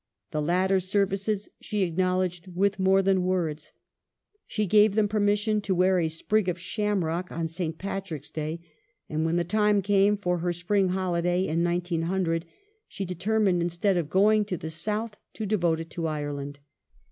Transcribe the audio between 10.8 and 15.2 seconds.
holiday in 1900 she determined, instead of going to the South,